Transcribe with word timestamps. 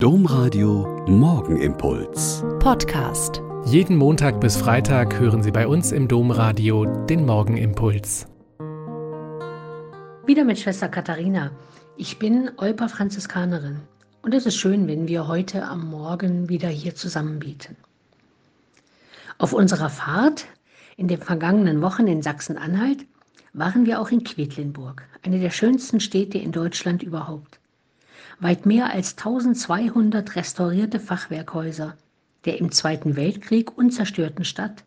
Domradio 0.00 1.04
Morgenimpuls. 1.08 2.44
Podcast. 2.60 3.42
Jeden 3.64 3.96
Montag 3.96 4.40
bis 4.40 4.56
Freitag 4.56 5.18
hören 5.18 5.42
Sie 5.42 5.50
bei 5.50 5.66
uns 5.66 5.90
im 5.90 6.06
Domradio 6.06 6.84
den 7.06 7.26
Morgenimpuls. 7.26 8.28
Wieder 10.24 10.44
mit 10.44 10.60
Schwester 10.60 10.88
Katharina. 10.88 11.50
Ich 11.96 12.20
bin 12.20 12.48
Olper 12.58 12.88
Franziskanerin 12.88 13.80
und 14.22 14.34
es 14.34 14.46
ist 14.46 14.54
schön, 14.54 14.86
wenn 14.86 15.08
wir 15.08 15.26
heute 15.26 15.64
am 15.64 15.90
Morgen 15.90 16.48
wieder 16.48 16.68
hier 16.68 16.94
zusammen 16.94 17.40
beten. 17.40 17.76
Auf 19.38 19.52
unserer 19.52 19.90
Fahrt 19.90 20.46
in 20.96 21.08
den 21.08 21.18
vergangenen 21.20 21.82
Wochen 21.82 22.06
in 22.06 22.22
Sachsen-Anhalt 22.22 23.04
waren 23.52 23.84
wir 23.84 24.00
auch 24.00 24.12
in 24.12 24.22
Quedlinburg, 24.22 25.02
eine 25.24 25.40
der 25.40 25.50
schönsten 25.50 25.98
Städte 25.98 26.38
in 26.38 26.52
Deutschland 26.52 27.02
überhaupt 27.02 27.57
weit 28.40 28.66
mehr 28.66 28.92
als 28.92 29.16
1200 29.16 30.36
restaurierte 30.36 31.00
Fachwerkhäuser 31.00 31.96
der 32.44 32.58
im 32.58 32.70
Zweiten 32.72 33.16
Weltkrieg 33.16 33.76
unzerstörten 33.76 34.44
Stadt, 34.44 34.84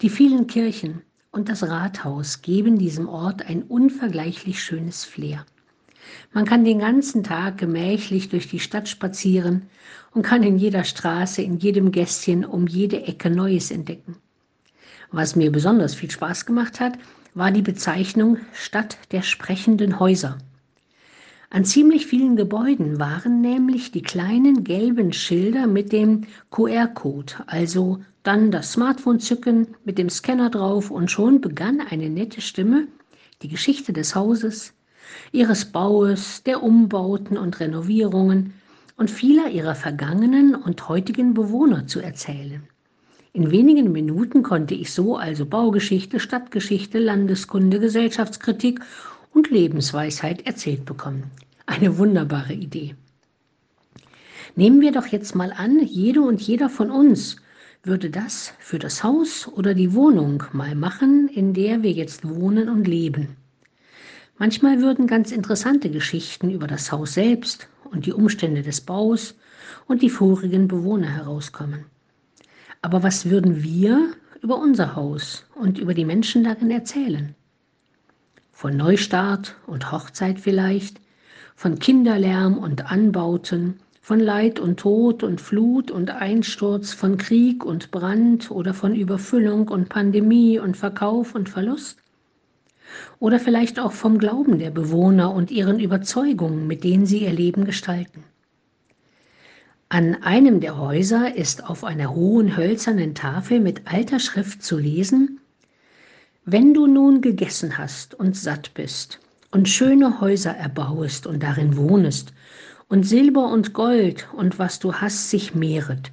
die 0.00 0.08
vielen 0.08 0.46
Kirchen 0.46 1.02
und 1.30 1.48
das 1.48 1.62
Rathaus 1.62 2.42
geben 2.42 2.78
diesem 2.78 3.08
Ort 3.08 3.42
ein 3.46 3.62
unvergleichlich 3.62 4.62
schönes 4.62 5.04
Flair. 5.04 5.44
Man 6.32 6.46
kann 6.46 6.64
den 6.64 6.78
ganzen 6.78 7.22
Tag 7.22 7.58
gemächlich 7.58 8.30
durch 8.30 8.48
die 8.48 8.60
Stadt 8.60 8.88
spazieren 8.88 9.66
und 10.12 10.22
kann 10.22 10.42
in 10.42 10.56
jeder 10.56 10.84
Straße, 10.84 11.42
in 11.42 11.58
jedem 11.58 11.92
Gästchen 11.92 12.44
um 12.44 12.66
jede 12.66 13.02
Ecke 13.02 13.28
Neues 13.28 13.70
entdecken. 13.70 14.16
Was 15.10 15.36
mir 15.36 15.52
besonders 15.52 15.94
viel 15.94 16.10
Spaß 16.10 16.46
gemacht 16.46 16.80
hat, 16.80 16.98
war 17.34 17.50
die 17.50 17.62
Bezeichnung 17.62 18.38
Stadt 18.52 18.96
der 19.10 19.22
sprechenden 19.22 20.00
Häuser. 20.00 20.38
An 21.50 21.64
ziemlich 21.64 22.06
vielen 22.06 22.36
Gebäuden 22.36 22.98
waren 22.98 23.40
nämlich 23.40 23.90
die 23.90 24.02
kleinen 24.02 24.64
gelben 24.64 25.14
Schilder 25.14 25.66
mit 25.66 25.92
dem 25.92 26.26
QR-Code, 26.50 27.32
also 27.46 28.00
dann 28.22 28.50
das 28.50 28.72
Smartphone 28.72 29.18
zücken 29.18 29.68
mit 29.82 29.96
dem 29.96 30.10
Scanner 30.10 30.50
drauf 30.50 30.90
und 30.90 31.10
schon 31.10 31.40
begann 31.40 31.80
eine 31.80 32.10
nette 32.10 32.42
Stimme 32.42 32.86
die 33.40 33.48
Geschichte 33.48 33.94
des 33.94 34.14
Hauses, 34.14 34.74
ihres 35.32 35.64
Baues, 35.64 36.42
der 36.42 36.62
Umbauten 36.62 37.38
und 37.38 37.60
Renovierungen 37.60 38.52
und 38.96 39.10
vieler 39.10 39.48
ihrer 39.48 39.74
vergangenen 39.74 40.54
und 40.54 40.88
heutigen 40.88 41.32
Bewohner 41.32 41.86
zu 41.86 42.00
erzählen. 42.00 42.62
In 43.32 43.50
wenigen 43.50 43.92
Minuten 43.92 44.42
konnte 44.42 44.74
ich 44.74 44.92
so 44.92 45.16
also 45.16 45.46
Baugeschichte, 45.46 46.20
Stadtgeschichte, 46.20 46.98
Landeskunde, 46.98 47.78
Gesellschaftskritik 47.80 48.80
und 49.32 49.50
Lebensweisheit 49.50 50.46
erzählt 50.46 50.84
bekommen. 50.84 51.30
Eine 51.68 51.98
wunderbare 51.98 52.54
Idee. 52.54 52.96
Nehmen 54.56 54.80
wir 54.80 54.90
doch 54.90 55.06
jetzt 55.06 55.34
mal 55.34 55.52
an, 55.52 55.80
jede 55.84 56.22
und 56.22 56.40
jeder 56.40 56.70
von 56.70 56.90
uns 56.90 57.36
würde 57.82 58.08
das 58.08 58.54
für 58.58 58.78
das 58.78 59.04
Haus 59.04 59.46
oder 59.46 59.74
die 59.74 59.92
Wohnung 59.92 60.42
mal 60.52 60.74
machen, 60.74 61.28
in 61.28 61.52
der 61.52 61.82
wir 61.82 61.92
jetzt 61.92 62.26
wohnen 62.26 62.70
und 62.70 62.88
leben. 62.88 63.36
Manchmal 64.38 64.80
würden 64.80 65.06
ganz 65.06 65.30
interessante 65.30 65.90
Geschichten 65.90 66.50
über 66.50 66.66
das 66.66 66.90
Haus 66.90 67.12
selbst 67.12 67.68
und 67.84 68.06
die 68.06 68.14
Umstände 68.14 68.62
des 68.62 68.80
Baus 68.80 69.34
und 69.86 70.00
die 70.00 70.10
vorigen 70.10 70.68
Bewohner 70.68 71.10
herauskommen. 71.10 71.84
Aber 72.80 73.02
was 73.02 73.28
würden 73.28 73.62
wir 73.62 74.14
über 74.40 74.56
unser 74.56 74.96
Haus 74.96 75.44
und 75.54 75.78
über 75.78 75.92
die 75.92 76.06
Menschen 76.06 76.44
darin 76.44 76.70
erzählen? 76.70 77.34
von 78.58 78.76
Neustart 78.76 79.54
und 79.68 79.92
Hochzeit 79.92 80.40
vielleicht, 80.40 81.00
von 81.58 81.80
Kinderlärm 81.80 82.56
und 82.56 82.88
Anbauten, 82.92 83.80
von 84.00 84.20
Leid 84.20 84.60
und 84.60 84.78
Tod 84.78 85.24
und 85.24 85.40
Flut 85.40 85.90
und 85.90 86.08
Einsturz, 86.08 86.92
von 86.92 87.18
Krieg 87.18 87.64
und 87.64 87.90
Brand 87.90 88.52
oder 88.52 88.72
von 88.74 88.94
Überfüllung 88.94 89.66
und 89.66 89.88
Pandemie 89.88 90.60
und 90.60 90.76
Verkauf 90.76 91.34
und 91.34 91.48
Verlust? 91.48 91.98
Oder 93.18 93.40
vielleicht 93.40 93.80
auch 93.80 93.90
vom 93.90 94.18
Glauben 94.20 94.60
der 94.60 94.70
Bewohner 94.70 95.34
und 95.34 95.50
ihren 95.50 95.80
Überzeugungen, 95.80 96.68
mit 96.68 96.84
denen 96.84 97.06
sie 97.06 97.24
ihr 97.24 97.32
Leben 97.32 97.64
gestalten. 97.64 98.22
An 99.88 100.22
einem 100.22 100.60
der 100.60 100.78
Häuser 100.78 101.34
ist 101.34 101.68
auf 101.68 101.82
einer 101.82 102.14
hohen 102.14 102.56
hölzernen 102.56 103.16
Tafel 103.16 103.58
mit 103.58 103.92
alter 103.92 104.20
Schrift 104.20 104.62
zu 104.62 104.78
lesen, 104.78 105.40
wenn 106.44 106.72
du 106.72 106.86
nun 106.86 107.20
gegessen 107.20 107.78
hast 107.78 108.14
und 108.14 108.36
satt 108.36 108.74
bist 108.74 109.18
und 109.50 109.68
schöne 109.68 110.20
Häuser 110.20 110.52
erbauest 110.52 111.26
und 111.26 111.42
darin 111.42 111.76
wohnest 111.76 112.32
und 112.88 113.04
Silber 113.04 113.50
und 113.50 113.72
Gold 113.72 114.28
und 114.32 114.58
was 114.58 114.78
du 114.78 114.94
hast 114.94 115.30
sich 115.30 115.54
mehret, 115.54 116.12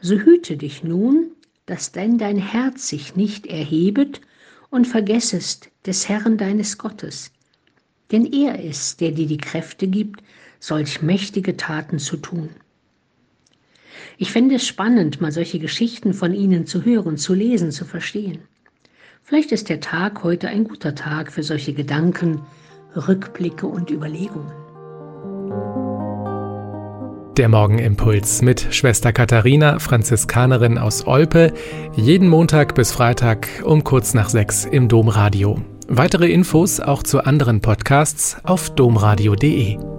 so 0.00 0.16
hüte 0.16 0.56
dich 0.56 0.84
nun, 0.84 1.30
dass 1.66 1.92
denn 1.92 2.18
dein 2.18 2.38
Herz 2.38 2.88
sich 2.88 3.16
nicht 3.16 3.46
erhebet 3.46 4.20
und 4.70 4.86
vergessest 4.86 5.70
des 5.86 6.08
Herrn 6.08 6.38
deines 6.38 6.78
Gottes. 6.78 7.30
Denn 8.10 8.24
er 8.32 8.62
ist, 8.62 9.00
der 9.00 9.12
dir 9.12 9.26
die 9.26 9.38
Kräfte 9.38 9.86
gibt, 9.86 10.22
solch 10.60 11.02
mächtige 11.02 11.56
Taten 11.56 11.98
zu 11.98 12.16
tun. 12.16 12.50
Ich 14.16 14.32
fände 14.32 14.56
es 14.56 14.66
spannend, 14.66 15.20
mal 15.20 15.32
solche 15.32 15.58
Geschichten 15.58 16.14
von 16.14 16.34
Ihnen 16.34 16.66
zu 16.66 16.84
hören, 16.84 17.16
zu 17.16 17.34
lesen, 17.34 17.70
zu 17.70 17.84
verstehen. 17.84 18.40
Vielleicht 19.28 19.52
ist 19.52 19.68
der 19.68 19.80
Tag 19.80 20.24
heute 20.24 20.48
ein 20.48 20.64
guter 20.64 20.94
Tag 20.94 21.30
für 21.30 21.42
solche 21.42 21.74
Gedanken, 21.74 22.40
Rückblicke 22.96 23.66
und 23.66 23.90
Überlegungen. 23.90 24.50
Der 27.36 27.50
Morgenimpuls 27.50 28.40
mit 28.40 28.68
Schwester 28.70 29.12
Katharina, 29.12 29.80
Franziskanerin 29.80 30.78
aus 30.78 31.06
Olpe, 31.06 31.52
jeden 31.94 32.26
Montag 32.26 32.74
bis 32.74 32.90
Freitag 32.90 33.48
um 33.66 33.84
kurz 33.84 34.14
nach 34.14 34.30
sechs 34.30 34.64
im 34.64 34.88
Domradio. 34.88 35.60
Weitere 35.88 36.32
Infos 36.32 36.80
auch 36.80 37.02
zu 37.02 37.22
anderen 37.22 37.60
Podcasts 37.60 38.38
auf 38.44 38.70
domradio.de. 38.70 39.97